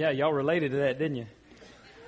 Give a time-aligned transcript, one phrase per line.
[0.00, 1.26] Yeah, y'all related to that, didn't you?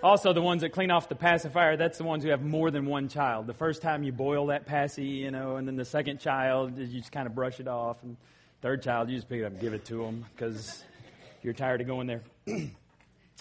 [0.02, 2.86] Also, the ones that clean off the pacifier, that's the ones who have more than
[2.86, 3.46] one child.
[3.46, 6.86] The first time you boil that passy, you know, and then the second child, you
[6.86, 8.02] just kind of brush it off.
[8.02, 8.16] And
[8.62, 10.82] third child, you just pick it up and give it to them because
[11.42, 12.22] you're tired of going there.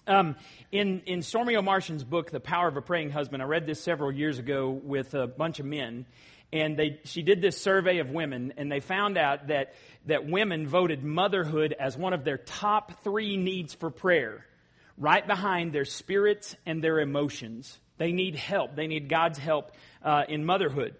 [0.07, 0.35] um,
[0.73, 4.11] in, in Stormie Omartian's book, The Power of a Praying Husband, I read this several
[4.11, 6.05] years ago with a bunch of men.
[6.53, 9.73] And they, she did this survey of women, and they found out that,
[10.05, 14.45] that women voted motherhood as one of their top three needs for prayer
[14.97, 17.79] right behind their spirits and their emotions.
[17.97, 18.75] They need help.
[18.75, 19.71] They need God's help
[20.03, 20.95] uh, in motherhood.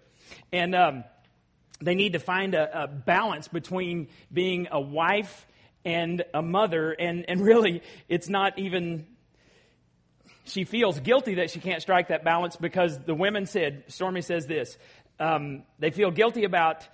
[0.52, 1.04] And um,
[1.80, 5.46] they need to find a, a, balance between being a wife
[5.84, 6.92] and a mother.
[6.92, 9.06] And, and really, it's not even.
[10.44, 14.44] She feels guilty that she can't strike that balance because the women said, Stormie says
[14.46, 14.76] this,
[15.18, 16.86] um, they feel guilty about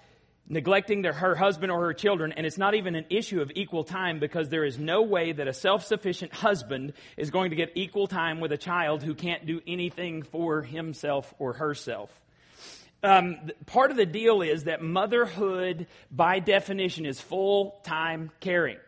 [0.49, 3.85] neglecting their, her husband or her children, and it's not even an issue of equal
[3.85, 8.07] time because there is no way that a self-sufficient husband is going to get equal
[8.07, 12.11] time with a child who can't do anything for himself or herself.
[13.03, 18.79] Um, part of the deal is that motherhood, by definition, is full-time caring.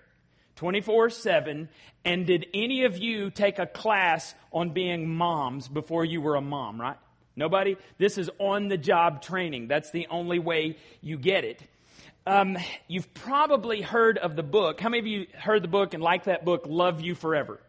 [0.57, 1.69] 24 7.
[2.05, 6.41] And did any of you take a class on being moms before you were a
[6.41, 6.97] mom, right?
[7.37, 7.77] Nobody?
[7.99, 9.69] This is on the job training.
[9.69, 11.63] That's the only way you get it.
[12.27, 14.81] Um, you've probably heard of the book.
[14.81, 17.61] How many of you heard the book and like that book, Love You Forever?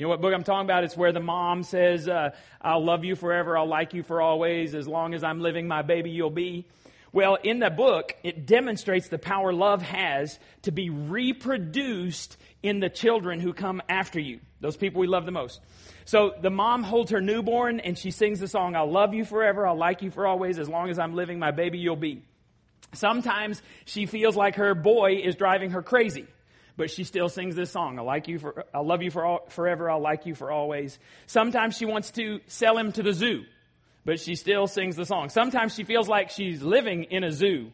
[0.00, 0.82] You know what book I'm talking about?
[0.84, 4.74] It's where the mom says, uh, I'll love you forever, I'll like you for always,
[4.74, 6.66] as long as I'm living, my baby you'll be.
[7.12, 12.90] Well, in the book, it demonstrates the power love has to be reproduced in the
[12.90, 15.60] children who come after you, those people we love the most.
[16.04, 19.66] So the mom holds her newborn and she sings the song, I'll love you forever,
[19.66, 22.22] I'll like you for always, as long as I'm living, my baby you'll be.
[22.92, 26.26] Sometimes she feels like her boy is driving her crazy,
[26.76, 29.46] but she still sings this song, I'll like you for, I'll love you for all,
[29.48, 30.98] forever, I'll like you for always.
[31.26, 33.44] Sometimes she wants to sell him to the zoo,
[34.04, 35.28] but she still sings the song.
[35.28, 37.70] Sometimes she feels like she's living in a zoo.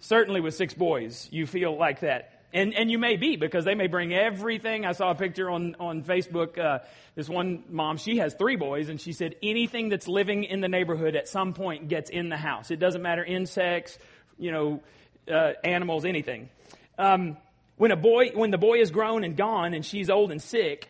[0.00, 2.37] Certainly with six boys, you feel like that.
[2.52, 4.86] And, and you may be because they may bring everything.
[4.86, 6.58] I saw a picture on, on Facebook.
[6.58, 6.78] Uh,
[7.14, 10.68] this one mom, she has three boys and she said anything that's living in the
[10.68, 12.70] neighborhood at some point gets in the house.
[12.70, 13.98] It doesn't matter insects,
[14.38, 14.80] you know,
[15.30, 16.48] uh, animals, anything.
[16.98, 17.36] Um,
[17.76, 20.88] when a boy, when the boy is grown and gone and she's old and sick,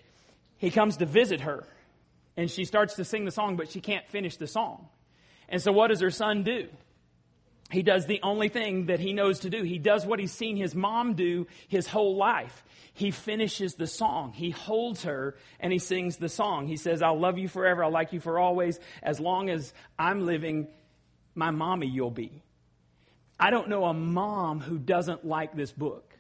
[0.59, 1.67] he comes to visit her
[2.37, 4.89] and she starts to sing the song, but she can't finish the song.
[5.49, 6.69] And so what does her son do?
[7.71, 9.63] He does the only thing that he knows to do.
[9.63, 12.65] He does what he's seen his mom do his whole life.
[12.95, 14.33] He finishes the song.
[14.33, 16.67] He holds her and he sings the song.
[16.67, 17.85] He says, I'll love you forever.
[17.85, 18.81] I'll like you for always.
[19.03, 20.69] As long as I'm living,
[21.35, 22.43] my mommy you'll be.
[23.39, 26.13] I don't know a mom who doesn't like this book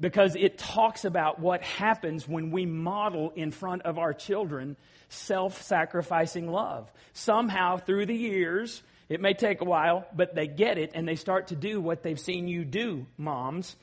[0.00, 4.76] because it talks about what happens when we model in front of our children
[5.08, 6.90] self sacrificing love.
[7.12, 11.16] Somehow, through the years, it may take a while, but they get it and they
[11.16, 13.76] start to do what they've seen you do, moms.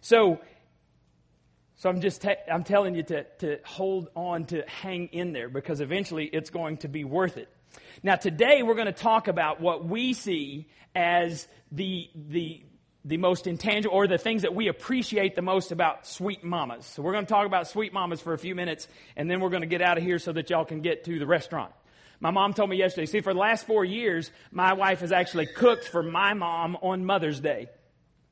[0.00, 0.40] So,
[1.76, 5.48] so I'm just te- I'm telling you to, to hold on to hang in there
[5.48, 7.48] because eventually it's going to be worth it.
[8.02, 12.62] Now today we're going to talk about what we see as the the
[13.04, 16.84] the most intangible or the things that we appreciate the most about sweet mamas.
[16.84, 19.50] So we're going to talk about sweet mamas for a few minutes and then we're
[19.50, 21.72] going to get out of here so that y'all can get to the restaurant.
[22.20, 25.46] My mom told me yesterday, see, for the last four years, my wife has actually
[25.46, 27.68] cooked for my mom on Mother's Day.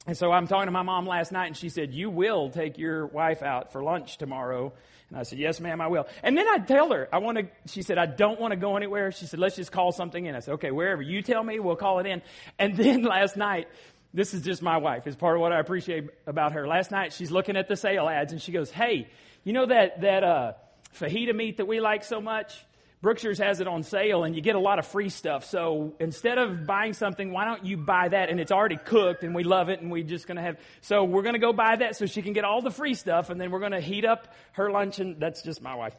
[0.06, 2.76] And so I'm talking to my mom last night and she said, you will take
[2.76, 4.72] your wife out for lunch tomorrow.
[5.08, 6.06] And I said, yes, ma'am, I will.
[6.22, 8.76] And then I tell her, I want to, she said, I don't want to go
[8.76, 9.12] anywhere.
[9.12, 10.34] She said, let's just call something in.
[10.34, 12.20] I said, okay, wherever you tell me, we'll call it in.
[12.58, 13.68] And then last night,
[14.12, 15.06] this is just my wife.
[15.06, 16.68] It's part of what I appreciate about her.
[16.68, 19.08] Last night, she's looking at the sale ads and she goes, hey,
[19.42, 20.52] you know that, that, uh,
[20.98, 22.54] fajita meat that we like so much?
[23.04, 25.44] Brookshire's has it on sale and you get a lot of free stuff.
[25.44, 28.30] So instead of buying something, why don't you buy that?
[28.30, 31.04] And it's already cooked and we love it and we're just going to have, so
[31.04, 33.38] we're going to go buy that so she can get all the free stuff and
[33.38, 35.94] then we're going to heat up her lunch and that's just my wife.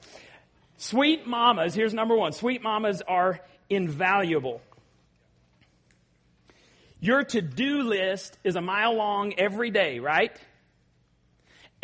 [0.77, 2.31] Sweet mamas, here's number one.
[2.31, 4.63] Sweet mamas are invaluable.
[6.99, 10.35] Your to-do list is a mile long every day, right?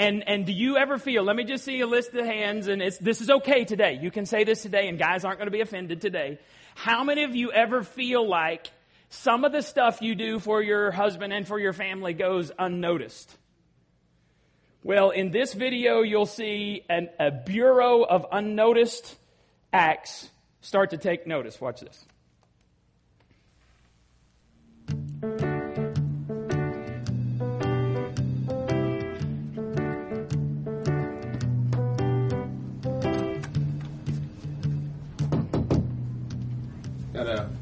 [0.02, 2.82] And, and do you ever feel, let me just see a list of hands and
[2.82, 4.00] it's, this is okay today.
[4.02, 6.40] You can say this today and guys aren't going to be offended today.
[6.74, 8.72] How many of you ever feel like
[9.10, 13.38] some of the stuff you do for your husband and for your family goes unnoticed?
[14.82, 19.16] Well, in this video, you'll see an, a bureau of unnoticed
[19.72, 20.28] acts
[20.62, 21.62] start to take notice.
[21.62, 22.04] Watch this.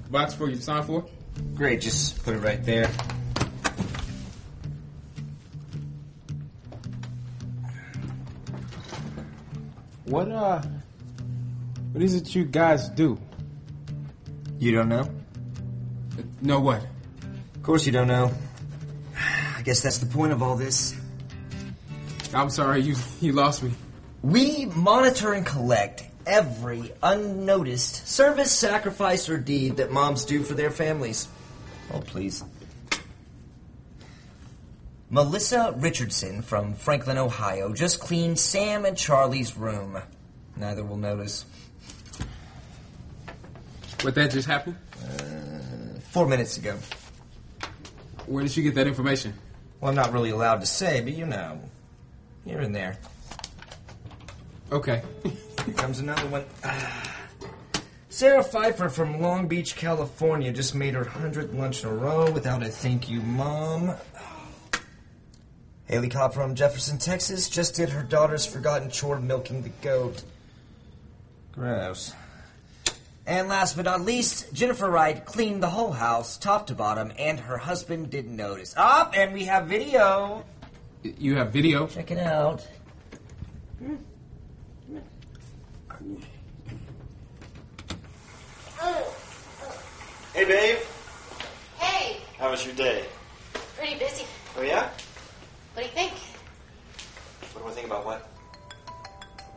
[0.09, 1.06] Box for you to sign for?
[1.56, 2.89] Great, just put it right there.
[10.06, 10.61] What, uh,
[11.91, 13.19] what is it you guys do?
[14.57, 15.09] You don't know?
[16.41, 16.83] No what?
[17.55, 18.31] Of course you don't know.
[19.55, 20.95] I guess that's the point of all this.
[22.33, 23.71] I'm sorry, you, you lost me.
[24.21, 30.69] We monitor and collect every unnoticed service, sacrifice, or deed that moms do for their
[30.69, 31.27] families.
[31.91, 32.43] Oh, please.
[35.09, 39.99] Melissa Richardson from Franklin, Ohio, just cleaned Sam and Charlie's room.
[40.55, 41.45] Neither will notice.
[44.01, 44.77] What, that just happened?
[45.03, 46.77] Uh, four minutes ago.
[48.27, 49.33] Where did you get that information?
[49.81, 51.59] Well, I'm not really allowed to say, but you know,
[52.45, 52.99] here and there.
[54.71, 55.01] Okay.
[55.65, 56.45] Here comes another one.
[56.63, 57.15] Ah.
[58.09, 62.63] Sarah Pfeiffer from Long Beach, California, just made her 100th lunch in a row without
[62.63, 63.94] a thank you, Mom.
[65.85, 70.23] Haley Cobb from Jefferson, Texas, just did her daughter's forgotten chore of milking the goat.
[71.51, 72.13] Gross.
[73.25, 77.39] And last but not least, Jennifer Wright cleaned the whole house, top to bottom, and
[77.39, 78.73] her husband didn't notice.
[78.75, 80.44] Up, and we have video.
[81.03, 81.85] You have video?
[81.85, 82.67] Check it out.
[90.33, 90.77] Hey, babe.
[91.79, 93.05] Hey, How was your day?
[93.77, 94.25] pretty busy.
[94.57, 94.89] Oh, yeah?
[95.73, 96.11] What do you think?
[97.53, 98.29] What do I think about what?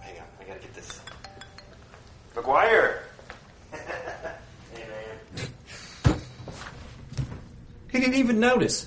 [0.00, 1.00] Hang on, I gotta get this.
[2.34, 3.00] McGuire!
[3.72, 6.18] hey, man.
[7.90, 8.86] He didn't even notice.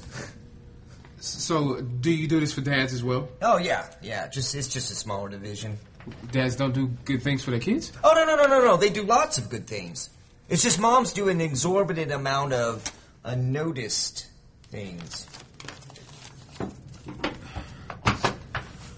[1.19, 3.27] So, do you do this for dads as well?
[3.41, 4.27] Oh yeah, yeah.
[4.27, 5.77] Just it's just a smaller division.
[6.31, 7.91] Dads don't do good things for their kids?
[8.03, 8.77] Oh no no no no no!
[8.77, 10.09] They do lots of good things.
[10.47, 12.83] It's just moms do an exorbitant amount of
[13.23, 14.27] unnoticed
[14.69, 15.25] things.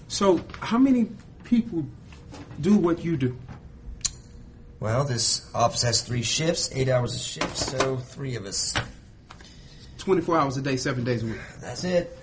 [0.08, 1.08] So, how many
[1.44, 1.86] people
[2.60, 3.38] do what you do?
[4.78, 8.74] Well, this office has three shifts, eight hours a shift, so three of us.
[9.98, 11.40] 24 hours a day, seven days a week.
[11.60, 12.18] That's it.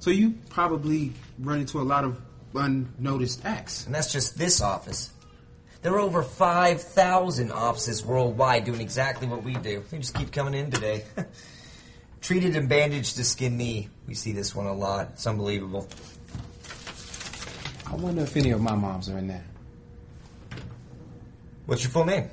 [0.00, 2.20] So, you probably run into a lot of
[2.54, 3.86] unnoticed acts.
[3.86, 5.11] And that's just this office.
[5.82, 9.82] There are over 5,000 offices worldwide doing exactly what we do.
[9.90, 11.04] They just keep coming in today.
[12.20, 13.88] Treated and bandaged the skin knee.
[14.06, 15.10] We see this one a lot.
[15.14, 15.88] It's unbelievable.
[17.84, 19.44] I wonder if any of my moms are in there.
[21.66, 22.30] What's your full name?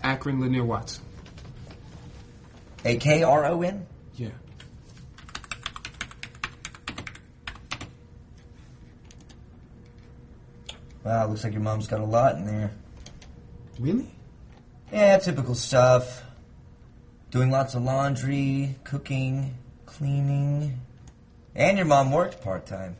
[0.00, 1.00] Akron Lanier Watts.
[2.84, 3.86] A K R O N?
[4.14, 4.28] Yeah.
[11.04, 12.72] Wow, looks like your mom's got a lot in there.
[13.78, 14.10] Really?
[14.92, 16.22] Yeah, typical stuff.
[17.30, 19.54] Doing lots of laundry, cooking,
[19.86, 20.80] cleaning.
[21.54, 22.96] And your mom worked part time.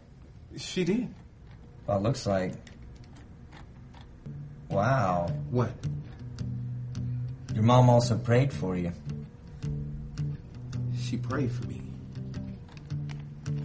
[0.57, 1.15] She did.
[1.87, 2.55] Well, it looks like.
[4.69, 5.33] Wow.
[5.51, 5.71] What?
[7.55, 8.93] Your mom also prayed for you.
[11.01, 11.83] She prayed for me.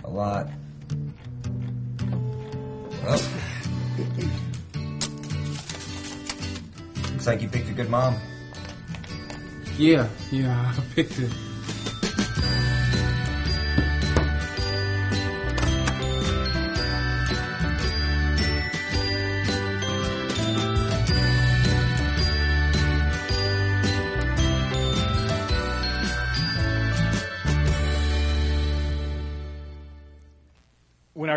[0.04, 0.50] A lot.
[3.04, 3.22] Well.
[7.12, 8.16] Looks like you picked a good mom.
[9.78, 11.32] Yeah, yeah, I picked it.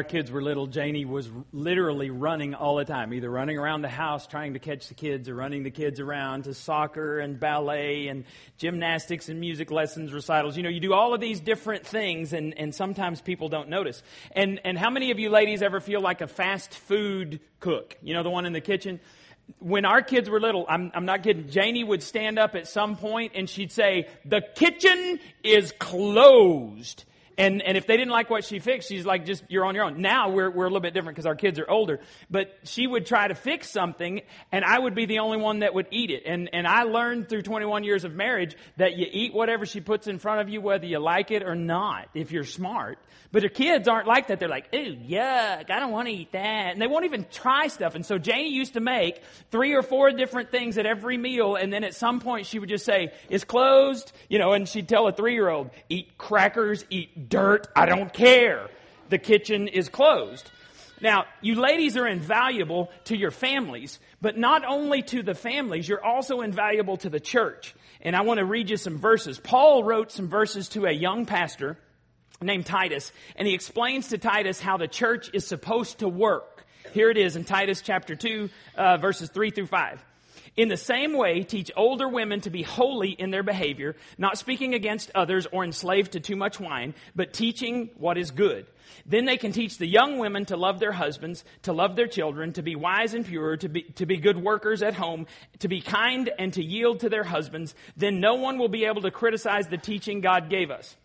[0.08, 4.26] Kids were little, Janie was literally running all the time, either running around the house
[4.26, 8.24] trying to catch the kids or running the kids around to soccer and ballet and
[8.58, 10.56] gymnastics and music lessons, recitals.
[10.56, 14.02] You know, you do all of these different things and, and sometimes people don't notice.
[14.32, 17.96] And, and how many of you ladies ever feel like a fast food cook?
[18.02, 19.00] You know, the one in the kitchen?
[19.58, 22.96] when our kids were little, I'm, I'm not kidding, Janie would stand up at some
[22.96, 27.04] point and she'd say, the kitchen is closed.
[27.38, 29.84] And, and if they didn't like what she fixed, she's like, just, you're on your
[29.84, 30.00] own.
[30.00, 32.00] Now we're, we're a little bit different because our kids are older.
[32.30, 35.74] But she would try to fix something and I would be the only one that
[35.74, 36.22] would eat it.
[36.24, 40.06] And, and I learned through 21 years of marriage that you eat whatever she puts
[40.06, 42.98] in front of you, whether you like it or not, if you're smart.
[43.32, 44.38] But her kids aren't like that.
[44.38, 46.72] They're like, ooh, yuck, I don't want to eat that.
[46.72, 47.94] And they won't even try stuff.
[47.94, 51.56] And so Janie used to make three or four different things at every meal.
[51.56, 54.88] And then at some point she would just say, it's closed, you know, and she'd
[54.88, 58.68] tell a three year old, eat crackers, eat dirt, I don't care.
[59.08, 60.50] The kitchen is closed.
[61.00, 66.04] Now, you ladies are invaluable to your families, but not only to the families, you're
[66.04, 67.74] also invaluable to the church.
[68.00, 69.38] And I want to read you some verses.
[69.38, 71.76] Paul wrote some verses to a young pastor
[72.40, 76.64] named Titus, and he explains to Titus how the church is supposed to work.
[76.92, 80.04] Here it is in Titus chapter 2, uh, verses 3 through 5.
[80.56, 84.72] In the same way, teach older women to be holy in their behavior, not speaking
[84.72, 88.66] against others or enslaved to too much wine, but teaching what is good.
[89.04, 92.54] Then they can teach the young women to love their husbands, to love their children,
[92.54, 95.26] to be wise and pure, to be, to be good workers at home,
[95.58, 97.74] to be kind and to yield to their husbands.
[97.96, 100.96] Then no one will be able to criticize the teaching God gave us.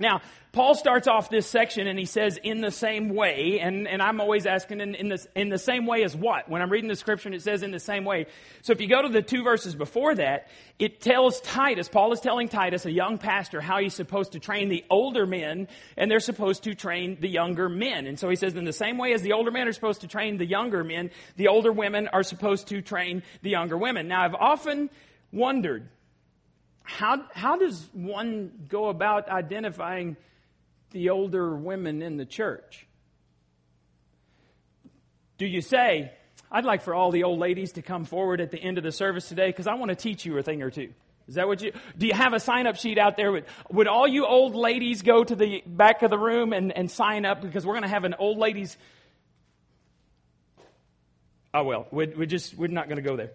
[0.00, 0.20] Now,
[0.52, 4.20] Paul starts off this section and he says, in the same way, and, and I'm
[4.20, 6.48] always asking, in, in, this, in the same way as what?
[6.48, 8.26] When I'm reading the scripture, it says in the same way.
[8.62, 10.46] So if you go to the two verses before that,
[10.78, 14.68] it tells Titus, Paul is telling Titus, a young pastor, how he's supposed to train
[14.68, 18.06] the older men, and they're supposed to train the younger men.
[18.06, 20.08] And so he says, in the same way as the older men are supposed to
[20.08, 24.06] train the younger men, the older women are supposed to train the younger women.
[24.06, 24.90] Now, I've often
[25.32, 25.88] wondered,
[26.88, 30.16] how, how does one go about identifying
[30.90, 32.86] the older women in the church?
[35.36, 36.10] Do you say,
[36.50, 38.90] I'd like for all the old ladies to come forward at the end of the
[38.90, 40.88] service today because I want to teach you a thing or two?
[41.28, 43.42] Is that what you, do you have a sign up sheet out there?
[43.70, 47.26] Would all you old ladies go to the back of the room and, and sign
[47.26, 48.78] up because we're going to have an old ladies?
[51.52, 53.32] Oh well, we we just, we're not going to go there.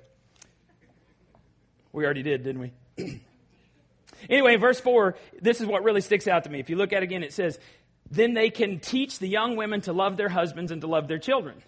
[1.92, 3.22] We already did, didn't we?
[4.30, 6.60] Anyway, verse 4, this is what really sticks out to me.
[6.60, 7.60] If you look at it again, it says,
[8.10, 11.20] Then they can teach the young women to love their husbands and to love their
[11.20, 11.62] children.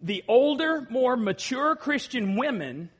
[0.00, 2.90] The older, more mature Christian women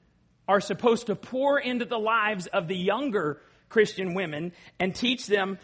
[0.49, 5.59] are supposed to pour into the lives of the younger Christian women and teach them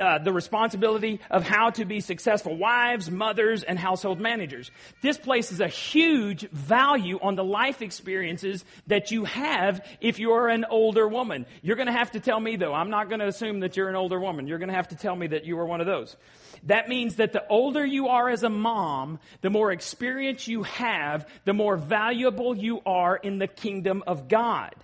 [0.00, 4.70] uh, the responsibility of how to be successful wives, mothers, and household managers.
[5.02, 10.64] This places a huge value on the life experiences that you have if you're an
[10.70, 11.46] older woman.
[11.62, 13.88] You're going to have to tell me, though, I'm not going to assume that you're
[13.88, 14.46] an older woman.
[14.46, 16.16] You're going to have to tell me that you are one of those.
[16.64, 21.28] That means that the older you are as a mom, the more experience you have,
[21.44, 24.74] the more valuable you are in the kingdom of God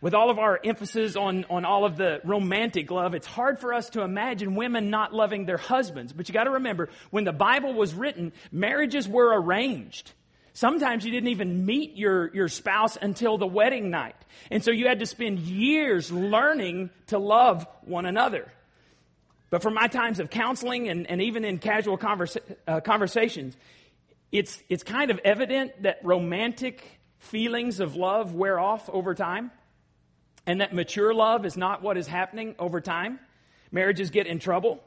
[0.00, 3.72] with all of our emphasis on, on all of the romantic love, it's hard for
[3.72, 6.12] us to imagine women not loving their husbands.
[6.12, 10.12] But you got to remember, when the Bible was written, marriages were arranged.
[10.52, 14.16] Sometimes you didn't even meet your, your spouse until the wedding night.
[14.50, 18.50] And so you had to spend years learning to love one another.
[19.50, 23.56] But from my times of counseling and, and even in casual conversa- uh, conversations,
[24.32, 26.82] it's, it's kind of evident that romantic
[27.18, 29.50] feelings of love wear off over time
[30.46, 33.18] and that mature love is not what is happening over time.
[33.72, 34.82] Marriages get in trouble.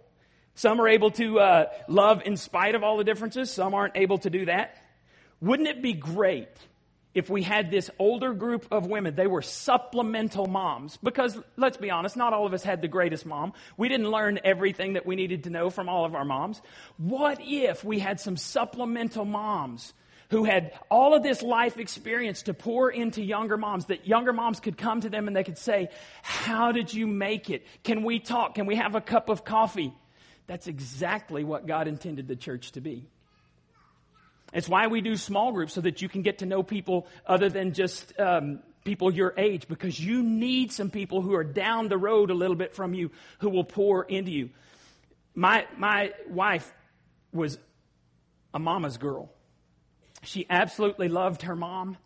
[0.56, 4.18] Some are able to uh, love in spite of all the differences, some aren't able
[4.20, 4.76] to do that.
[5.42, 6.50] Wouldn't it be great
[7.14, 9.16] if we had this older group of women?
[9.16, 10.98] They were supplemental moms.
[11.02, 13.54] Because let's be honest, not all of us had the greatest mom.
[13.78, 16.62] We didn't learn everything that we needed to know from all of our moms.
[16.98, 19.94] What if we had some supplemental moms
[20.30, 24.60] who had all of this life experience to pour into younger moms, that younger moms
[24.60, 25.90] could come to them and they could say,
[26.22, 27.66] How did you make it?
[27.84, 28.56] Can we talk?
[28.56, 29.94] Can we have a cup of coffee?
[30.48, 33.06] That's exactly what God intended the church to be.
[34.54, 37.50] It's why we do small groups so that you can get to know people other
[37.50, 41.98] than just um, people your age, because you need some people who are down the
[41.98, 44.50] road a little bit from you who will pour into you.
[45.36, 46.72] My my wife
[47.32, 47.60] was
[48.54, 49.32] a mama's girl.
[50.22, 51.98] She absolutely loved her mom.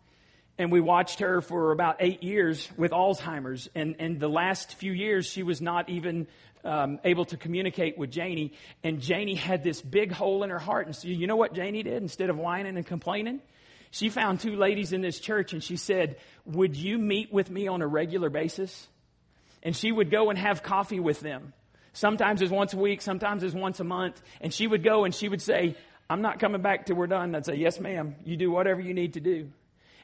[0.56, 3.68] And we watched her for about eight years with Alzheimer's.
[3.74, 6.28] And, and the last few years, she was not even
[6.64, 8.52] um, able to communicate with Janie.
[8.84, 10.86] And Janie had this big hole in her heart.
[10.86, 12.02] And so, you know what Janie did?
[12.02, 13.40] Instead of whining and complaining,
[13.90, 16.16] she found two ladies in this church and she said,
[16.46, 18.86] Would you meet with me on a regular basis?
[19.62, 21.52] And she would go and have coffee with them.
[21.94, 24.20] Sometimes it's once a week, sometimes it's once a month.
[24.40, 25.76] And she would go and she would say,
[26.08, 27.34] I'm not coming back till we're done.
[27.34, 28.16] I'd say, yes, ma'am.
[28.24, 29.50] You do whatever you need to do.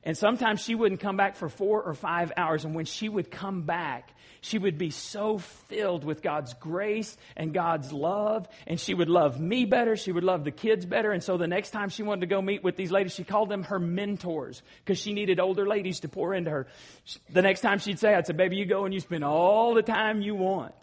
[0.02, 2.64] And sometimes she wouldn't come back for four or five hours.
[2.64, 7.52] And when she would come back, she would be so filled with God's grace and
[7.52, 8.48] God's love.
[8.66, 9.96] And she would love me better.
[9.96, 11.12] She would love the kids better.
[11.12, 13.50] And so the next time she wanted to go meet with these ladies, she called
[13.50, 16.66] them her mentors because she needed older ladies to pour into her.
[17.28, 19.82] The next time she'd say, I'd say, baby, you go and you spend all the
[19.82, 20.74] time you want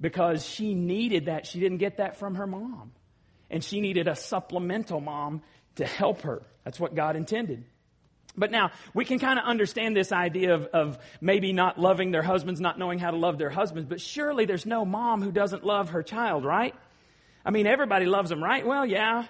[0.00, 1.46] because she needed that.
[1.46, 2.92] She didn't get that from her mom
[3.50, 5.42] and she needed a supplemental mom
[5.76, 6.42] to help her.
[6.64, 7.64] That's what God intended.
[8.36, 12.22] But now, we can kind of understand this idea of, of, maybe not loving their
[12.22, 15.64] husbands, not knowing how to love their husbands, but surely there's no mom who doesn't
[15.64, 16.74] love her child, right?
[17.44, 18.66] I mean, everybody loves them, right?
[18.66, 19.24] Well, yeah.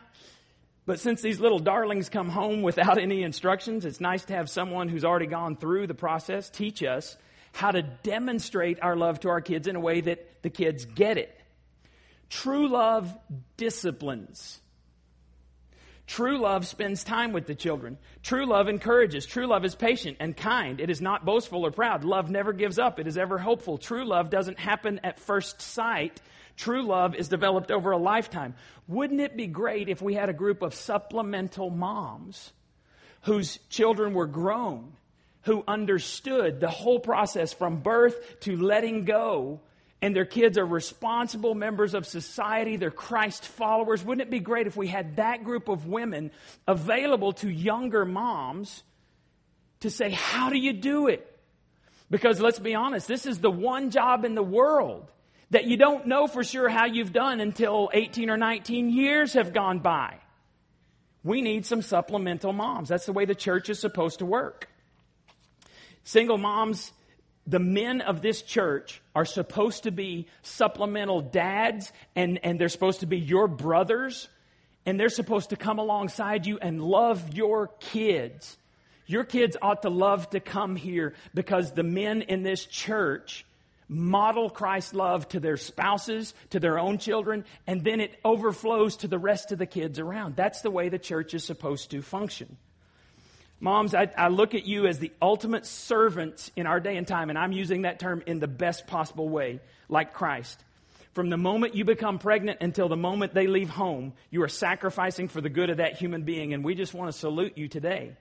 [0.87, 4.88] But since these little darlings come home without any instructions, it's nice to have someone
[4.88, 7.16] who's already gone through the process teach us
[7.52, 11.16] how to demonstrate our love to our kids in a way that the kids get
[11.16, 11.32] it.
[12.28, 13.16] True love
[13.56, 14.61] disciplines.
[16.06, 17.99] True love spends time with the children.
[18.23, 19.26] True love encourages.
[19.26, 20.80] True love is patient and kind.
[20.80, 22.04] It is not boastful or proud.
[22.04, 23.00] Love never gives up.
[23.00, 23.76] It is ever hopeful.
[23.76, 26.21] True love doesn't happen at first sight.
[26.56, 28.54] True love is developed over a lifetime.
[28.87, 32.52] Wouldn't it be great if we had a group of supplemental moms
[33.23, 34.92] whose children were grown,
[35.42, 39.61] who understood the whole process from birth to letting go
[40.03, 44.05] and their kids are responsible members of society, they're Christ followers.
[44.05, 46.31] Wouldn't it be great if we had that group of women
[46.69, 48.83] available to younger moms
[49.81, 51.33] to say, How do you do it?
[52.11, 55.11] Because let's be honest, this is the one job in the world
[55.50, 59.53] that you don't know for sure how you've done until 18 or 19 years have
[59.53, 60.19] gone by.
[61.25, 62.88] We need some supplemental moms.
[62.88, 64.69] That's the way the church is supposed to work.
[66.05, 66.93] Single moms
[67.47, 73.00] the men of this church are supposed to be supplemental dads and, and they're supposed
[73.00, 74.29] to be your brothers
[74.85, 78.57] and they're supposed to come alongside you and love your kids.
[79.07, 83.45] Your kids ought to love to come here because the men in this church
[83.88, 89.09] model Christ's love to their spouses, to their own children, and then it overflows to
[89.09, 90.35] the rest of the kids around.
[90.35, 92.57] That's the way the church is supposed to function.
[93.58, 97.30] Moms, I, I, look at you as the ultimate servants in our day and time,
[97.30, 100.62] and I'm using that term in the best possible way, like Christ.
[101.14, 105.28] From the moment you become pregnant until the moment they leave home, you are sacrificing
[105.28, 108.12] for the good of that human being, and we just want to salute you today.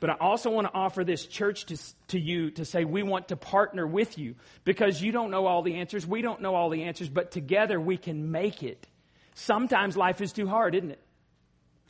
[0.00, 3.28] But I also want to offer this church to, to you to say we want
[3.28, 6.06] to partner with you because you don't know all the answers.
[6.06, 8.86] We don't know all the answers, but together we can make it.
[9.34, 11.00] Sometimes life is too hard, isn't it?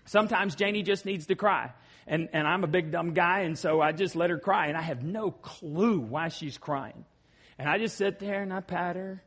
[0.05, 1.73] Sometimes Janie just needs to cry
[2.07, 4.77] and, and I'm a big dumb guy, and so I just let her cry, and
[4.77, 7.05] I have no clue why she's crying.
[7.59, 9.23] And I just sit there and I pat her.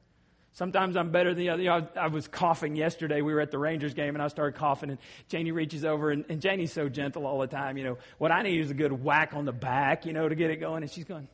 [0.53, 1.61] Sometimes I'm better than the other.
[1.61, 3.21] You know, I, I, was coughing yesterday.
[3.21, 4.97] We were at the Rangers game and I started coughing and
[5.29, 7.77] Janie reaches over and, and Janie's so gentle all the time.
[7.77, 10.33] You know, what I need is a good whack on the back, you know, to
[10.33, 10.81] get it going.
[10.81, 11.27] And she's going,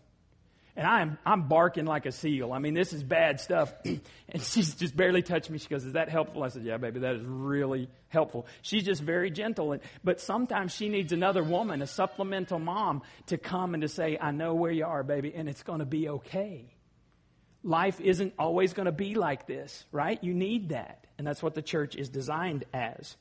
[0.76, 2.52] and I'm, I'm barking like a seal.
[2.52, 3.72] I mean, this is bad stuff.
[3.86, 5.60] and she's just barely touched me.
[5.60, 6.44] She goes, Is that helpful?
[6.44, 8.48] I said, Yeah, baby, that is really helpful.
[8.64, 9.74] She's just very gentle.
[9.74, 14.18] And, but sometimes she needs another woman, a supplemental mom, to come and to say,
[14.20, 16.74] I know where you are, baby, and it's going to be okay.
[17.64, 20.22] Life isn't always going to be like this, right?
[20.24, 21.06] You need that.
[21.18, 23.16] And that's what the church is designed as.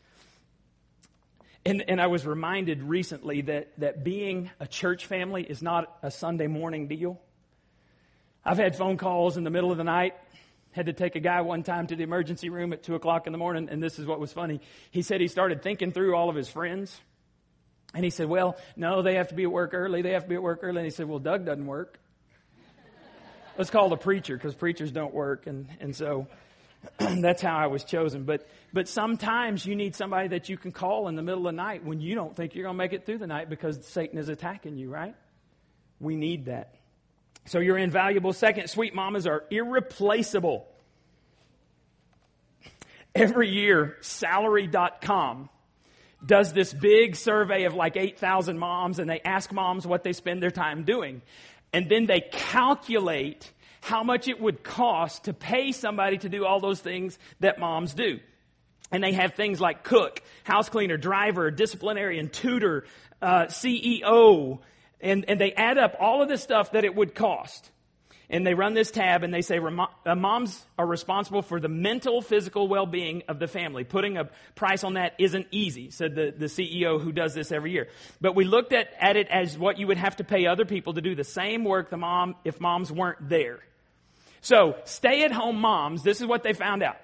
[1.65, 6.11] And, and I was reminded recently that, that being a church family is not a
[6.11, 7.21] Sunday morning deal.
[8.45, 10.15] I've had phone calls in the middle of the night.
[10.73, 13.33] Had to take a guy one time to the emergency room at 2 o'clock in
[13.33, 14.61] the morning, and this is what was funny.
[14.91, 16.99] He said he started thinking through all of his friends.
[17.95, 20.03] And he said, Well, no, they have to be at work early.
[20.03, 20.79] They have to be at work early.
[20.79, 21.99] And he said, Well, Doug doesn't work.
[23.59, 25.47] Let's call the preacher because preachers don't work.
[25.47, 26.27] And, and so
[26.99, 28.25] that's how I was chosen.
[28.25, 31.57] But, but sometimes you need somebody that you can call in the middle of the
[31.57, 34.19] night when you don't think you're going to make it through the night because Satan
[34.19, 35.15] is attacking you, right?
[36.01, 36.75] We need that.
[37.45, 38.33] So you're invaluable.
[38.33, 40.67] Second, sweet mamas are irreplaceable.
[43.15, 45.51] Every year, salary.com
[46.25, 50.43] does this big survey of like 8,000 moms and they ask moms what they spend
[50.43, 51.21] their time doing.
[51.73, 53.51] And then they calculate
[53.81, 57.95] how much it would cost to pay somebody to do all those things that moms
[57.95, 58.21] do.
[58.93, 62.85] And they have things like cook, house cleaner, driver, disciplinarian, tutor,
[63.21, 64.61] uh, CEO,
[65.03, 67.71] and, and they add up all of the stuff that it would cost.
[68.31, 72.23] And they run this tab and they say uh, moms are responsible for the mental,
[72.23, 73.85] physical well being of the family.
[73.85, 77.73] Putting a price on that isn't easy, said the, the CEO who does this every
[77.73, 77.89] year.
[78.23, 80.95] But we looked at, at it as what you would have to pay other people
[80.95, 83.59] to do the same work the mom if moms weren't there.
[84.41, 86.97] So, stay at home moms, this is what they found out.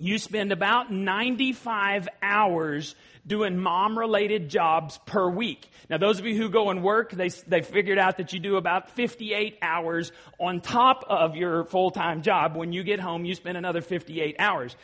[0.00, 2.94] You spend about 95 hours
[3.26, 5.70] doing mom related jobs per week.
[5.90, 8.56] Now, those of you who go and work, they, they figured out that you do
[8.56, 12.56] about 58 hours on top of your full time job.
[12.56, 14.74] When you get home, you spend another 58 hours.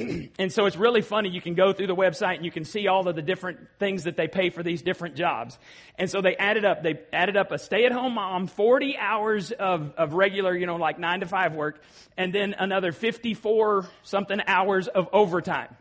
[0.38, 1.28] and so it's really funny.
[1.28, 4.04] You can go through the website and you can see all of the different things
[4.04, 5.58] that they pay for these different jobs.
[5.96, 9.52] And so they added up, they added up a stay at home mom, 40 hours
[9.52, 11.82] of, of regular, you know, like nine to five work,
[12.16, 15.76] and then another 54 something hours of overtime.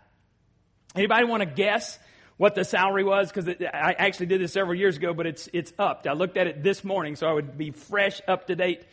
[0.95, 1.99] Anybody want to guess
[2.37, 3.31] what the salary was?
[3.31, 6.07] Because I actually did this several years ago, but it's, it's upped.
[6.07, 8.85] I looked at it this morning, so I would be fresh, up to date.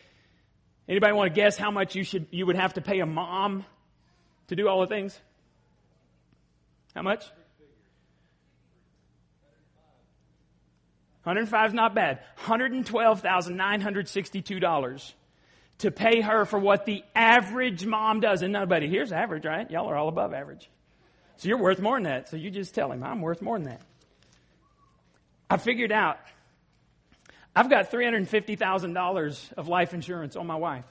[0.89, 3.65] Anybody want to guess how much you should, you would have to pay a mom
[4.49, 5.19] to do all the things?
[6.95, 7.25] How much?
[11.25, 12.21] 105 is not bad.
[12.45, 15.13] $112,962
[15.79, 18.43] to pay her for what the average mom does.
[18.43, 19.69] And nobody here's average, right?
[19.71, 20.71] Y'all are all above average.
[21.37, 22.29] So you're worth more than that.
[22.29, 23.83] So you just tell him, I'm worth more than that.
[25.51, 26.19] I figured out
[27.57, 30.85] I've got $350,000 of life insurance on my wife.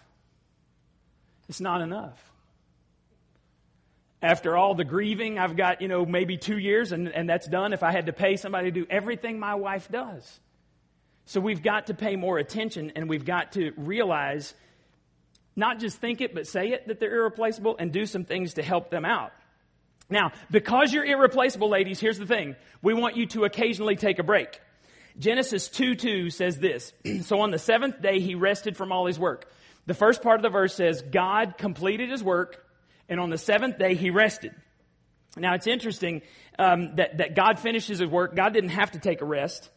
[1.47, 2.19] It's not enough.
[4.25, 7.73] After all the grieving, I've got, you know, maybe two years and, and that's done
[7.73, 10.39] if I had to pay somebody to do everything my wife does.
[11.25, 14.55] So we've got to pay more attention and we've got to realize,
[15.55, 18.63] not just think it, but say it that they're irreplaceable and do some things to
[18.63, 19.31] help them out.
[20.09, 22.55] Now, because you're irreplaceable, ladies, here's the thing.
[22.81, 24.59] We want you to occasionally take a break.
[25.19, 26.93] Genesis 2 2 says this.
[27.21, 29.47] so on the seventh day, he rested from all his work.
[29.85, 32.64] The first part of the verse says, God completed his work,
[33.09, 34.53] and on the seventh day, he rested.
[35.37, 36.21] Now, it's interesting
[36.57, 38.35] um, that, that God finishes his work.
[38.35, 39.69] God didn't have to take a rest,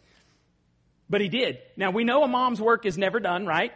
[1.11, 1.59] but he did.
[1.77, 3.73] Now, we know a mom's work is never done, right?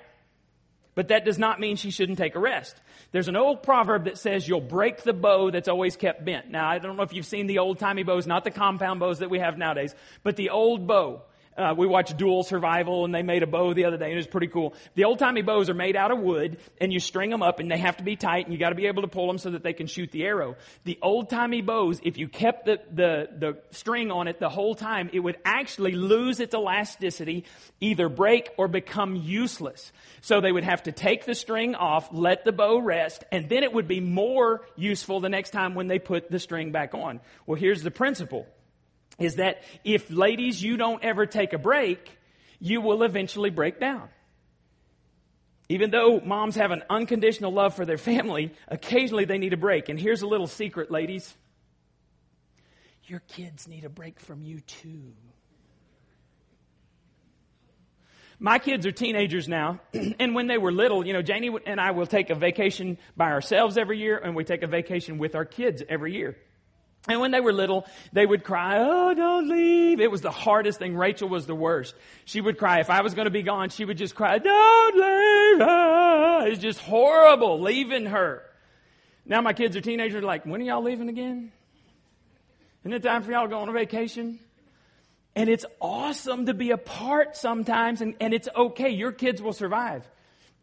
[0.95, 2.77] But that does not mean she shouldn't take a rest.
[3.13, 6.51] There's an old proverb that says you'll break the bow that's always kept bent.
[6.51, 9.21] Now, I don't know if you've seen the old timey bows, not the compound bows
[9.21, 11.23] that we have nowadays, but the old bow.
[11.57, 14.17] Uh, we watched Dual Survival and they made a bow the other day and it
[14.17, 14.75] was pretty cool.
[14.95, 17.71] The old timey bows are made out of wood and you string them up and
[17.71, 19.51] they have to be tight and you got to be able to pull them so
[19.51, 20.57] that they can shoot the arrow.
[20.85, 24.75] The old timey bows, if you kept the, the, the string on it the whole
[24.75, 27.45] time, it would actually lose its elasticity,
[27.81, 29.93] either break or become useless.
[30.23, 33.63] So they would have to take the string off, let the bow rest, and then
[33.63, 37.21] it would be more useful the next time when they put the string back on.
[37.47, 38.47] Well, here's the principle
[39.23, 42.11] is that if ladies, you don't ever take a break,
[42.61, 44.09] you will eventually break down.
[45.69, 49.89] Even though moms have an unconditional love for their family, occasionally they need a break.
[49.89, 51.35] And here's a little secret, ladies.
[53.05, 55.15] Your kids need a break from you too.
[58.39, 59.81] My kids are teenagers now,
[60.19, 63.31] and when they were little, you know, Janie and I will take a vacation by
[63.31, 66.37] ourselves every year, and we take a vacation with our kids every year.
[67.09, 70.01] And when they were little, they would cry, Oh, don't leave.
[70.01, 70.97] It was the hardest thing.
[70.97, 71.95] Rachel was the worst.
[72.25, 72.79] She would cry.
[72.79, 76.53] If I was going to be gone, she would just cry, Don't leave.
[76.53, 78.43] It's just horrible leaving her.
[79.27, 81.53] Now my kids are teenagers, like, when are y'all leaving again?
[82.83, 84.41] Isn't it time for y'all to go on a vacation?
[85.35, 88.91] And it's awesome to be apart sometimes, and, and it's okay.
[88.91, 90.05] Your kids will survive.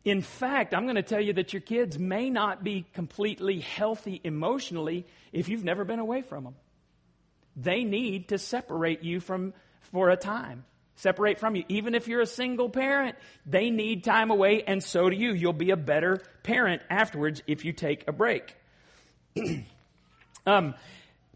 [0.05, 4.21] In fact, I'm going to tell you that your kids may not be completely healthy
[4.23, 6.55] emotionally if you've never been away from them.
[7.55, 10.65] They need to separate you from for a time.
[10.95, 11.63] Separate from you.
[11.69, 15.33] Even if you're a single parent, they need time away and so do you.
[15.33, 18.55] You'll be a better parent afterwards if you take a break.
[20.45, 20.75] um,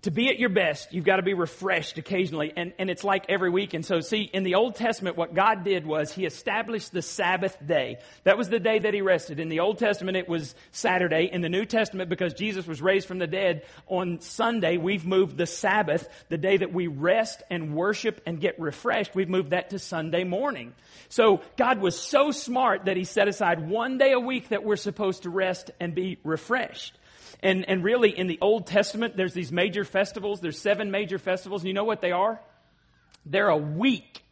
[0.04, 3.26] to be at your best, you've got to be refreshed occasionally, and, and it's like
[3.30, 3.74] every week.
[3.74, 7.58] And so, see, in the Old Testament, what God did was He established the Sabbath
[7.66, 8.00] day.
[8.26, 9.40] That was the day that He rested.
[9.40, 11.30] In the Old Testament, it was Saturday.
[11.32, 15.38] In the New Testament, because Jesus was raised from the dead on Sunday, we've moved
[15.38, 19.70] the Sabbath, the day that we rest and worship and get refreshed, we've moved that
[19.70, 20.74] to Sunday morning.
[21.08, 24.76] So, God was so smart that He set aside one day a week that we're
[24.76, 26.98] supposed to rest and be refreshed.
[27.42, 30.40] And, and really, in the Old Testament, there's these major festivals.
[30.40, 31.62] There's seven major festivals.
[31.62, 32.40] And you know what they are?
[33.26, 34.24] They're a week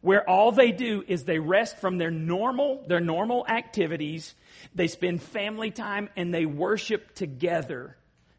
[0.00, 4.34] where all they do is they rest from their normal, their normal activities.
[4.74, 7.96] They spend family time and they worship together.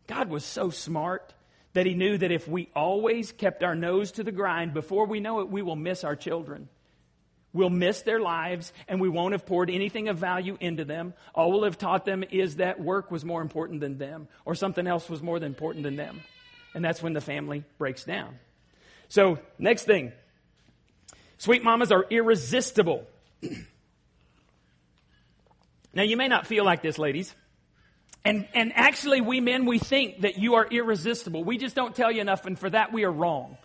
[0.08, 1.34] God was so smart
[1.74, 5.20] that he knew that if we always kept our nose to the grind, before we
[5.20, 6.68] know it, we will miss our children.
[7.52, 11.14] We'll miss their lives and we won't have poured anything of value into them.
[11.34, 14.86] All we'll have taught them is that work was more important than them or something
[14.86, 16.22] else was more important than them.
[16.76, 18.38] And that's when the family breaks down.
[19.08, 20.12] So, next thing.
[21.40, 23.08] Sweet mamas are irresistible.
[25.94, 27.34] now, you may not feel like this, ladies.
[28.24, 31.44] And, and actually, we men, we think that you are irresistible.
[31.44, 33.58] We just don't tell you enough, and for that, we are wrong.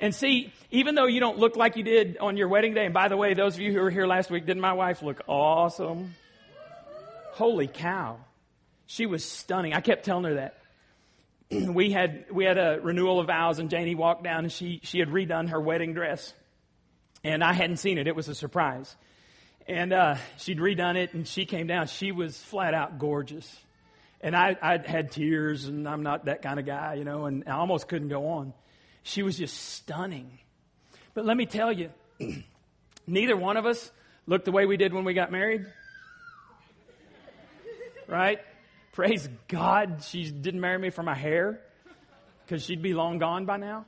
[0.00, 2.94] And see, even though you don't look like you did on your wedding day, and
[2.94, 5.22] by the way, those of you who were here last week, didn't my wife look
[5.26, 6.14] awesome?
[7.32, 8.18] Holy cow.
[8.86, 9.74] She was stunning.
[9.74, 10.58] I kept telling her that.
[11.50, 14.98] we had, we had a renewal of vows and Janie walked down and she, she
[15.00, 16.32] had redone her wedding dress.
[17.24, 18.06] And I hadn't seen it.
[18.06, 18.94] It was a surprise.
[19.66, 21.88] And, uh, she'd redone it and she came down.
[21.88, 23.58] She was flat out gorgeous.
[24.20, 27.44] And I, I had tears and I'm not that kind of guy, you know, and
[27.46, 28.52] I almost couldn't go on.
[29.02, 30.38] She was just stunning.
[31.14, 31.90] But let me tell you,
[33.06, 33.90] neither one of us
[34.26, 35.66] looked the way we did when we got married.
[38.06, 38.38] Right?
[38.92, 41.60] Praise God she didn't marry me for my hair
[42.44, 43.84] because she'd be long gone by now.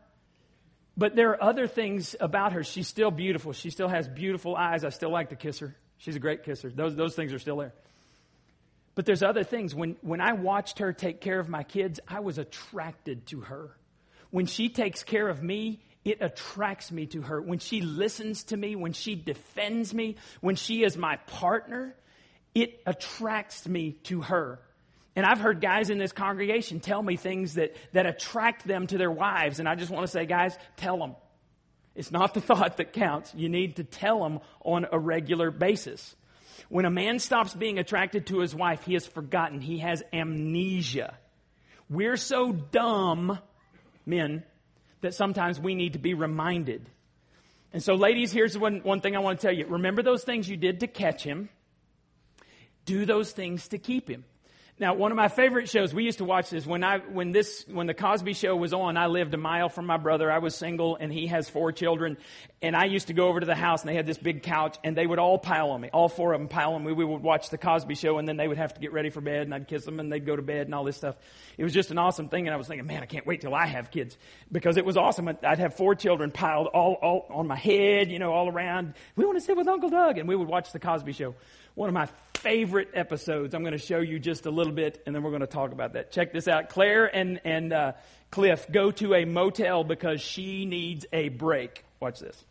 [0.96, 2.62] But there are other things about her.
[2.62, 3.53] She's still beautiful.
[3.53, 4.85] She still has beautiful eyes.
[4.85, 5.75] I still like to kiss her.
[5.99, 6.70] She's a great kisser.
[6.70, 7.73] Those, those things are still there.
[8.94, 9.75] But there's other things.
[9.75, 13.70] When, when I watched her take care of my kids, I was attracted to her.
[14.31, 17.40] When she takes care of me, it attracts me to her.
[17.40, 21.95] When she listens to me, when she defends me, when she is my partner,
[22.55, 24.61] it attracts me to her.
[25.16, 28.99] And I've heard guys in this congregation tell me things that, that attract them to
[28.99, 29.59] their wives.
[29.59, 31.16] And I just want to say, guys, tell them.
[31.95, 33.35] It's not the thought that counts.
[33.35, 36.14] You need to tell them on a regular basis.
[36.69, 39.61] When a man stops being attracted to his wife, he has forgotten.
[39.61, 41.19] He has amnesia.
[41.88, 43.40] We're so dumb,
[44.11, 44.42] men,
[45.01, 46.90] that sometimes we need to be reminded.
[47.73, 49.66] And so, ladies, here's one, one thing I want to tell you.
[49.66, 51.49] Remember those things you did to catch him.
[52.85, 54.25] Do those things to keep him.
[54.81, 57.66] Now, one of my favorite shows, we used to watch this when I, when this,
[57.69, 60.33] when the Cosby show was on, I lived a mile from my brother.
[60.33, 62.16] I was single and he has four children.
[62.62, 64.79] And I used to go over to the house and they had this big couch
[64.83, 65.90] and they would all pile on me.
[65.93, 66.95] All four of them pile on me.
[66.95, 69.21] We would watch the Cosby show and then they would have to get ready for
[69.21, 71.16] bed and I'd kiss them and they'd go to bed and all this stuff.
[71.59, 72.47] It was just an awesome thing.
[72.47, 74.16] And I was thinking, man, I can't wait till I have kids
[74.51, 75.29] because it was awesome.
[75.29, 78.95] I'd have four children piled all, all on my head, you know, all around.
[79.14, 81.35] We want to sit with Uncle Doug and we would watch the Cosby show
[81.75, 82.09] one of my
[82.40, 83.55] favorite episodes.
[83.55, 85.72] I'm going to show you just a little bit, and then we're going to talk
[85.72, 86.11] about that.
[86.11, 86.70] Check this out.
[86.70, 87.92] Claire and, and uh,
[88.31, 91.85] Cliff go to a motel because she needs a break.
[92.00, 92.44] Watch this.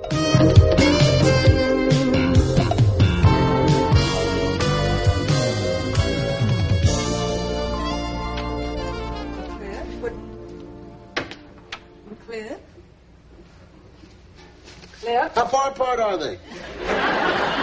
[0.00, 0.26] Cliff?
[10.02, 10.12] What?
[12.26, 12.58] Cliff?
[15.00, 15.32] Cliff?
[15.34, 17.55] How far apart are they?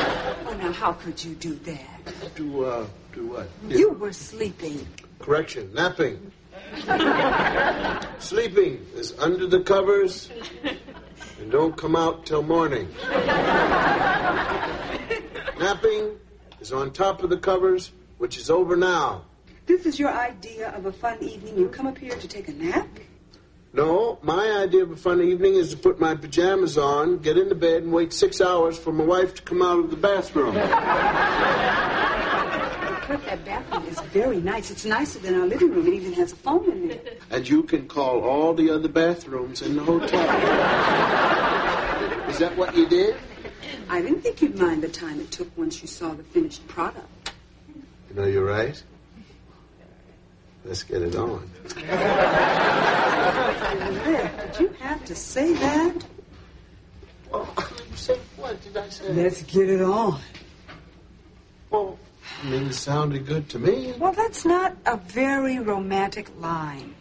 [0.53, 2.35] Oh, now, how could you do that?
[2.35, 3.49] Do, uh, do what?
[3.67, 4.87] You were sleeping.
[5.17, 6.31] Correction, napping.
[8.19, 10.29] Sleeping is under the covers
[11.41, 12.87] and don't come out till morning.
[15.57, 16.19] Napping
[16.61, 19.23] is on top of the covers, which is over now.
[19.65, 21.57] This is your idea of a fun evening.
[21.57, 22.87] You come up here to take a nap?
[23.75, 27.55] No, my idea of a fun evening is to put my pajamas on, get into
[27.55, 30.53] bed, and wait six hours for my wife to come out of the bathroom.
[33.01, 34.69] Cliff, that bathroom is very nice.
[34.69, 35.87] It's nicer than our living room.
[35.87, 37.01] It even has a phone in there.
[37.31, 40.19] And you can call all the other bathrooms in the hotel.
[42.29, 43.15] Is that what you did?
[43.89, 47.31] I didn't think you'd mind the time it took once you saw the finished product.
[48.09, 48.81] You know, you're right.
[50.63, 51.49] Let's get it on.
[54.53, 56.05] Did you have to say that?
[57.31, 57.53] Well,
[57.89, 59.13] you said what did I say?
[59.13, 60.19] Let's get it on.
[61.69, 61.97] Well,
[62.43, 63.93] I mean, it sounded good to me.
[63.97, 66.93] Well, that's not a very romantic line.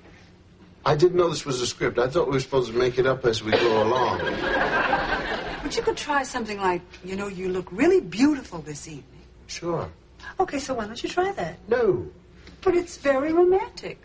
[0.84, 1.98] I didn't know this was a script.
[1.98, 4.18] I thought we were supposed to make it up as we go along.
[5.62, 9.22] But you could try something like, you know, you look really beautiful this evening.
[9.46, 9.88] Sure.
[10.40, 11.58] Okay, so why don't you try that?
[11.68, 12.06] No.
[12.62, 14.00] But it's very romantic.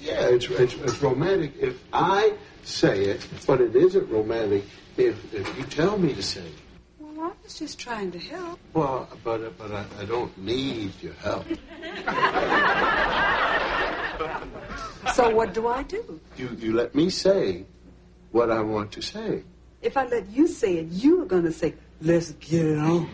[0.00, 4.64] Yeah, it's, it's, it's romantic if I say it, but it isn't romantic
[4.96, 6.54] if, if you tell me to say it.
[6.98, 8.58] Well, I was just trying to help.
[8.72, 11.46] Well, but, but I, I don't need your help.
[15.14, 16.20] So what do I do?
[16.36, 17.64] You, you let me say
[18.32, 19.42] what I want to say.
[19.82, 23.08] If I let you say it, you are going to say, let's get it on.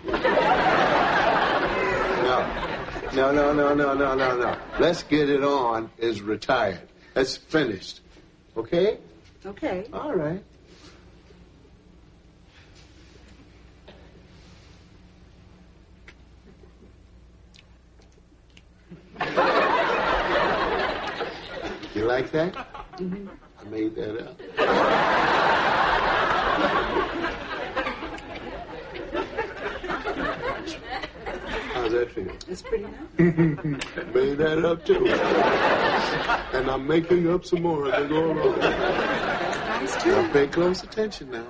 [3.15, 3.31] No.
[3.31, 4.57] No, no, no, no, no, no.
[4.81, 6.89] Let's get it on is retired.
[7.13, 8.01] That's finished.
[8.57, 8.99] Okay?
[9.45, 9.87] Okay.
[9.93, 10.43] All right.
[21.95, 22.55] You like that?
[22.97, 23.29] Mm-hmm.
[23.61, 25.52] I made that up.
[31.93, 32.33] How's that feel?
[32.49, 32.95] That's pretty nice.
[34.15, 35.07] Made that up too.
[36.57, 38.59] and I'm making up some more as I go along.
[38.61, 40.33] That's nice, Now too.
[40.33, 41.47] pay close attention now.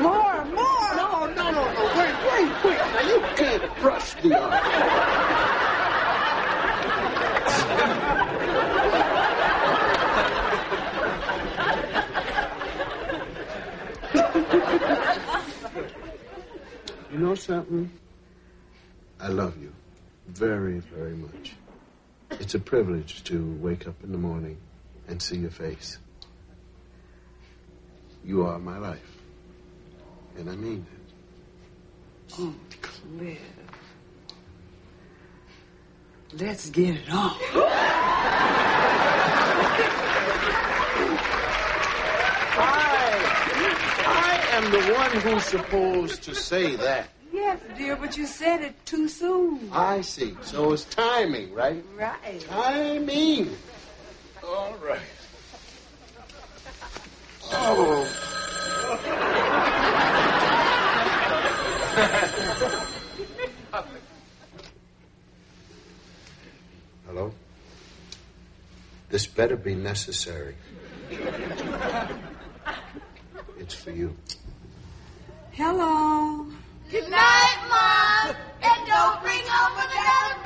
[0.00, 0.94] More, more.
[0.96, 1.62] No, no, no, no.
[1.96, 2.78] Wait, wait, wait.
[2.78, 4.97] Now you can't brush the art.
[17.10, 17.90] You know something?
[19.20, 19.72] I love you
[20.28, 21.54] very, very much.
[22.32, 24.58] It's a privilege to wake up in the morning
[25.08, 25.98] and see your face.
[28.24, 29.16] You are my life.
[30.36, 31.14] And I mean it.
[32.38, 33.38] Oh, Cliff.
[36.34, 37.34] Let's get it on.
[44.08, 47.10] I am the one who's supposed to say that.
[47.32, 49.70] Yes, dear, but you said it too soon.
[49.72, 50.34] I see.
[50.42, 51.84] So it's timing, right?
[51.96, 52.40] Right.
[52.48, 53.56] Timing.
[54.42, 55.00] All right.
[57.52, 58.04] Oh.
[67.06, 67.32] Hello?
[69.10, 70.54] This better be necessary.
[73.68, 74.16] It's for you.
[75.50, 76.46] Hello.
[76.90, 78.34] Good night, Mom.
[78.62, 80.36] And don't bring home another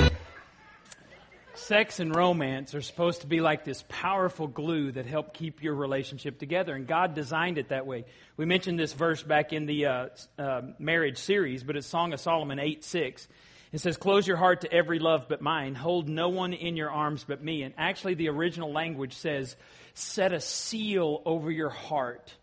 [0.00, 0.10] baby.
[1.56, 5.74] Sex and romance are supposed to be like this powerful glue that help keep your
[5.74, 8.06] relationship together, and God designed it that way.
[8.38, 12.20] We mentioned this verse back in the uh, uh, marriage series, but it's Song of
[12.20, 13.28] Solomon 8 6.
[13.76, 15.74] It says, Close your heart to every love but mine.
[15.74, 17.62] Hold no one in your arms but me.
[17.62, 19.54] And actually, the original language says,
[19.92, 22.34] Set a seal over your heart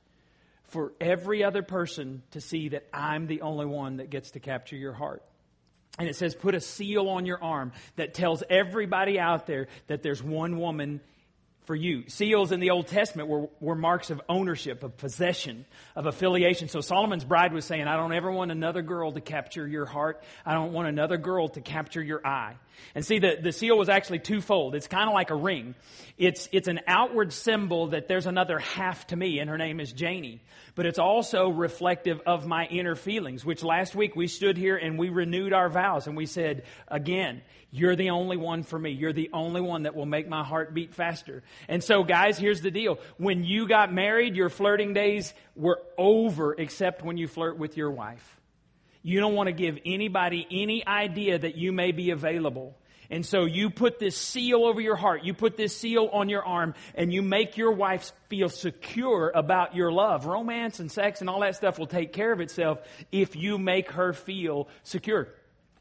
[0.66, 4.76] for every other person to see that I'm the only one that gets to capture
[4.76, 5.24] your heart.
[5.98, 10.02] And it says, put a seal on your arm that tells everybody out there that
[10.02, 11.02] there's one woman
[11.66, 12.04] for you.
[12.08, 16.68] Seals in the Old Testament were, were marks of ownership, of possession, of affiliation.
[16.68, 20.24] So Solomon's bride was saying, I don't ever want another girl to capture your heart.
[20.46, 22.56] I don't want another girl to capture your eye.
[22.96, 24.76] And see, the, the seal was actually twofold.
[24.76, 25.76] It's kind of like a ring.
[26.18, 29.92] It's, it's an outward symbol that there's another half to me, and her name is
[29.92, 30.42] Janie.
[30.76, 34.98] But it's also reflective of my inner feelings, which last week we stood here and
[34.98, 38.92] we renewed our vows and we said, again, you're the only one for me.
[38.92, 41.42] You're the only one that will make my heart beat faster.
[41.68, 43.00] And so, guys, here's the deal.
[43.18, 47.90] When you got married, your flirting days were over, except when you flirt with your
[47.90, 48.40] wife.
[49.04, 52.76] You don't want to give anybody any idea that you may be available.
[53.10, 56.44] And so you put this seal over your heart, you put this seal on your
[56.44, 60.26] arm, and you make your wife feel secure about your love.
[60.26, 62.80] Romance and sex and all that stuff will take care of itself
[63.12, 65.28] if you make her feel secure.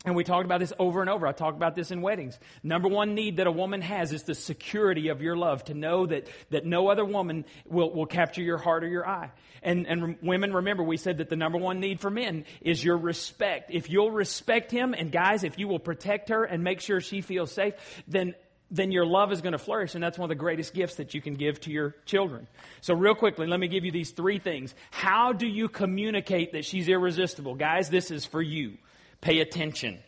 [0.04, 1.28] And we talked about this over and over.
[1.28, 2.36] I talked about this in weddings.
[2.64, 6.06] Number one need that a woman has is the security of your love, to know
[6.06, 9.30] that, that no other woman will, will capture your heart or your eye.
[9.62, 12.96] And, and women, remember, we said that the number one need for men is your
[12.96, 13.70] respect.
[13.72, 17.20] If you'll respect him, and guys, if you will protect her and make sure she
[17.20, 17.74] feels safe,
[18.08, 18.34] then
[18.74, 21.12] then your love is going to flourish, and that's one of the greatest gifts that
[21.12, 22.48] you can give to your children.
[22.80, 24.74] So, real quickly, let me give you these three things.
[24.90, 27.54] How do you communicate that she's irresistible?
[27.54, 28.78] Guys, this is for you.
[29.22, 29.98] Pay attention.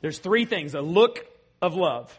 [0.00, 1.26] There's three things a look
[1.60, 2.18] of love.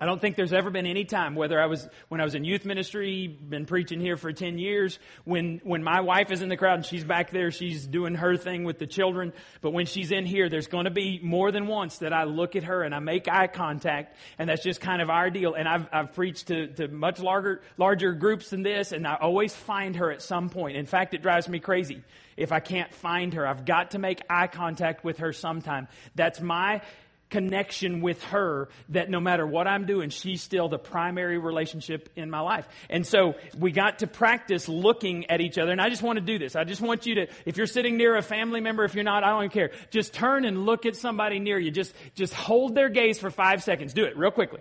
[0.00, 2.44] I don't think there's ever been any time, whether I was when I was in
[2.44, 6.56] youth ministry, been preaching here for ten years, when when my wife is in the
[6.56, 9.32] crowd and she's back there, she's doing her thing with the children.
[9.60, 12.54] But when she's in here, there's going to be more than once that I look
[12.54, 15.54] at her and I make eye contact, and that's just kind of our deal.
[15.54, 19.52] And I've I've preached to to much larger larger groups than this, and I always
[19.52, 20.76] find her at some point.
[20.76, 22.04] In fact, it drives me crazy
[22.36, 23.44] if I can't find her.
[23.44, 25.88] I've got to make eye contact with her sometime.
[26.14, 26.82] That's my
[27.30, 32.30] connection with her that no matter what I'm doing, she's still the primary relationship in
[32.30, 32.66] my life.
[32.88, 35.72] And so we got to practice looking at each other.
[35.72, 36.56] And I just want to do this.
[36.56, 39.24] I just want you to, if you're sitting near a family member, if you're not,
[39.24, 39.70] I don't even care.
[39.90, 41.70] Just turn and look at somebody near you.
[41.70, 43.92] Just, just hold their gaze for five seconds.
[43.92, 44.60] Do it real quickly.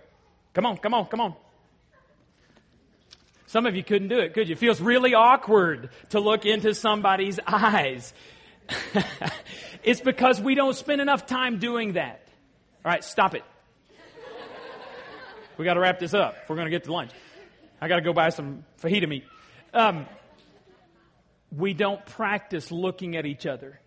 [0.54, 1.36] Come on, come on, come on.
[3.46, 4.54] Some of you couldn't do it, could you?
[4.54, 8.14] It feels really awkward to look into somebody's eyes.
[9.84, 12.27] it's because we don't spend enough time doing that.
[12.88, 13.44] All right, stop it.
[15.58, 16.38] We got to wrap this up.
[16.48, 17.12] We're going to get to lunch.
[17.82, 19.26] I got to go buy some fajita meat.
[19.74, 20.06] Um,
[21.52, 23.82] we don't practice looking at each other.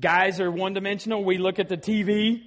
[0.00, 1.22] Guys are one dimensional.
[1.22, 2.42] We look at the TV.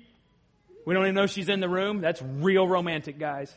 [0.86, 2.02] We don't even know she's in the room.
[2.02, 3.56] That's real romantic, guys.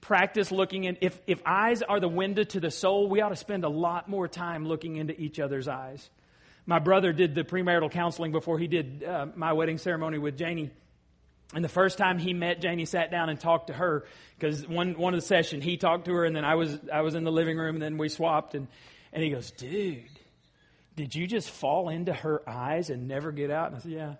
[0.00, 0.98] Practice looking in.
[1.00, 4.08] If, if eyes are the window to the soul, we ought to spend a lot
[4.08, 6.10] more time looking into each other's eyes.
[6.66, 10.72] My brother did the premarital counseling before he did uh, my wedding ceremony with Janie.
[11.52, 14.04] And the first time he met Janie, sat down and talked to her
[14.38, 17.02] because one one of the session he talked to her, and then I was I
[17.02, 18.66] was in the living room, and then we swapped, and
[19.12, 20.04] and he goes, "Dude,
[20.96, 24.14] did you just fall into her eyes and never get out?" And I said, "Yeah."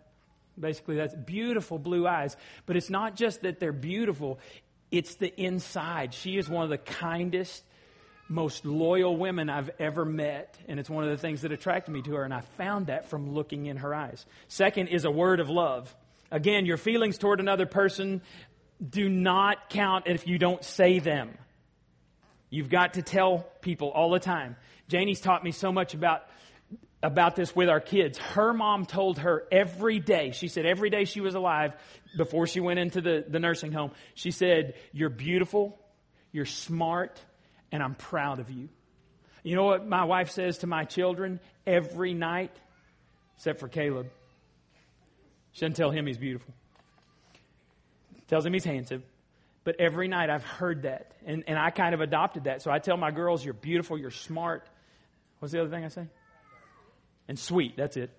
[0.59, 4.39] Basically, that's beautiful blue eyes, but it's not just that they're beautiful;
[4.93, 6.15] it's the inside.
[6.15, 7.65] She is one of the kindest,
[8.29, 12.03] most loyal women I've ever met, and it's one of the things that attracted me
[12.03, 14.25] to her, and I found that from looking in her eyes.
[14.47, 15.93] Second is a word of love.
[16.35, 18.21] Again, your feelings toward another person
[18.85, 21.39] do not count if you don't say them.
[22.51, 24.57] You've got to tell people all the time.
[24.89, 26.23] Janie's taught me so much about
[27.05, 28.19] about this with our kids.
[28.19, 31.75] Her mom told her every day, she said every day she was alive
[32.17, 35.79] before she went into the, the nursing home, she said, You're beautiful,
[36.33, 37.21] you're smart,
[37.71, 38.71] and I'm proud of you.
[39.45, 42.51] You know what my wife says to my children every night?
[43.37, 44.11] Except for Caleb.
[45.55, 46.53] Doesn't tell him he's beautiful.
[48.29, 49.03] Tells him he's handsome.
[49.63, 51.13] But every night I've heard that.
[51.25, 52.63] And, and I kind of adopted that.
[52.63, 54.67] So I tell my girls, you're beautiful, you're smart.
[55.39, 56.07] What's the other thing I say?
[57.29, 57.77] And sweet.
[57.77, 58.11] That's it.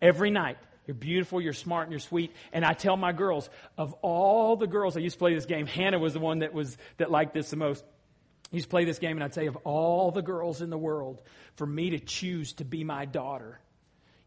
[0.00, 0.58] Every night.
[0.86, 2.32] You're beautiful, you're smart, and you're sweet.
[2.52, 3.48] And I tell my girls,
[3.78, 6.52] of all the girls I used to play this game, Hannah was the one that
[6.52, 7.84] was that liked this the most.
[8.52, 10.78] I used to play this game, and I'd say, of all the girls in the
[10.78, 11.22] world,
[11.54, 13.60] for me to choose to be my daughter,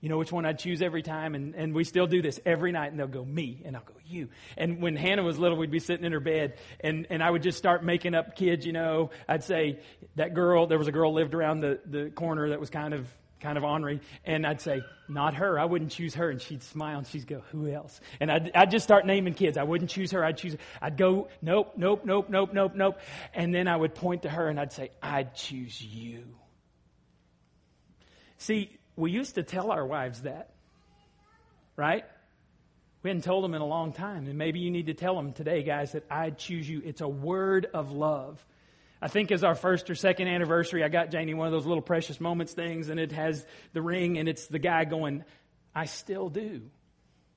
[0.06, 2.72] you know which one I'd choose every time, and, and we still do this every
[2.72, 4.30] night, and they'll go, me, and I'll go, you.
[4.56, 7.42] And when Hannah was little, we'd be sitting in her bed, and, and I would
[7.42, 9.10] just start making up kids, you know.
[9.28, 9.80] I'd say,
[10.16, 13.08] that girl, there was a girl lived around the, the corner that was kind of
[13.40, 17.00] kind of ornery, and I'd say, not her, I wouldn't choose her, and she'd smile,
[17.00, 18.00] and she'd go, who else?
[18.20, 19.58] And I'd, I'd just start naming kids.
[19.58, 23.00] I wouldn't choose her, I'd choose, I'd go, nope, nope, nope, nope, nope, nope,
[23.34, 26.26] and then I would point to her, and I'd say, I'd choose you.
[28.38, 30.52] See, we used to tell our wives that,
[31.76, 32.06] right?
[33.04, 34.28] We hadn't told them in a long time.
[34.28, 36.82] And maybe you need to tell them today, guys, that I'd choose you.
[36.84, 38.44] It's a word of love.
[39.02, 41.84] I think as our first or second anniversary, I got Janie one of those little
[41.84, 45.24] precious moments things, and it has the ring, and it's the guy going,
[45.76, 46.62] I still do.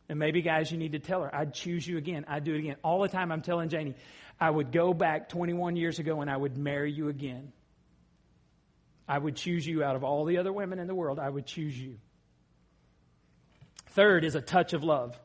[0.09, 2.25] And maybe, guys, you need to tell her, I'd choose you again.
[2.29, 2.77] I'd do it again.
[2.83, 3.95] All the time I'm telling Janie,
[4.41, 7.53] I would go back 21 years ago and I would marry you again.
[9.09, 11.19] I would choose you out of all the other women in the world.
[11.19, 11.97] I would choose you.
[13.91, 15.19] Third is a touch of love.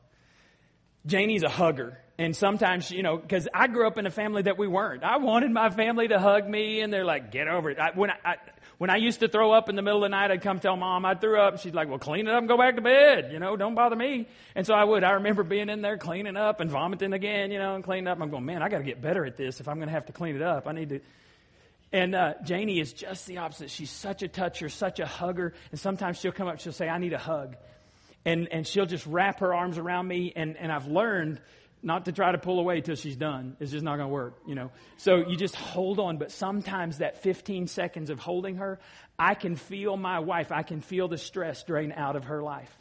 [1.06, 1.98] Janie's a hugger.
[2.18, 5.04] And sometimes, you know, because I grew up in a family that we weren't.
[5.04, 7.80] I wanted my family to hug me, and they're like, get over it.
[7.80, 8.36] I, when, I, I,
[8.78, 10.76] when I used to throw up in the middle of the night, I'd come tell
[10.78, 11.60] mom I threw up.
[11.60, 13.32] She's like, well, clean it up and go back to bed.
[13.32, 14.28] You know, don't bother me.
[14.56, 15.04] And so I would.
[15.04, 18.22] I remember being in there cleaning up and vomiting again, you know, and cleaning up.
[18.22, 20.06] I'm going, man, I got to get better at this if I'm going to have
[20.06, 20.68] to clean it up.
[20.68, 21.00] I need to.
[21.94, 23.70] And uh, Janie is just the opposite.
[23.70, 25.54] She's such a toucher, such a hugger.
[25.70, 27.56] And sometimes she'll come up, she'll say, I need a hug.
[28.26, 30.34] And, and she'll just wrap her arms around me.
[30.36, 31.40] And, and I've learned
[31.84, 33.58] not to try to pull away till she's done.
[33.60, 34.72] It's just not going to work, you know.
[34.98, 36.18] So you just hold on.
[36.18, 38.80] But sometimes that 15 seconds of holding her,
[39.20, 42.76] I can feel my wife, I can feel the stress drain out of her life.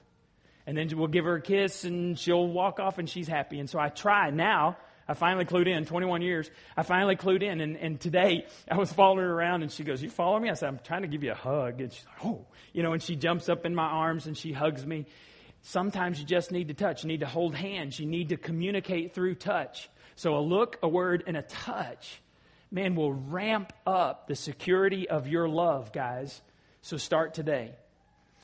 [0.66, 3.58] And then we'll give her a kiss and she'll walk off and she's happy.
[3.58, 4.78] And so I try now
[5.12, 6.50] I finally clued in, 21 years.
[6.74, 7.60] I finally clued in.
[7.60, 10.48] And, and today I was following her around and she goes, You follow me?
[10.48, 11.82] I said, I'm trying to give you a hug.
[11.82, 14.52] And she's like, Oh, you know, and she jumps up in my arms and she
[14.52, 15.04] hugs me.
[15.60, 17.04] Sometimes you just need to touch.
[17.04, 18.00] You need to hold hands.
[18.00, 19.90] You need to communicate through touch.
[20.14, 22.22] So a look, a word, and a touch,
[22.70, 26.40] man, will ramp up the security of your love, guys.
[26.80, 27.74] So start today.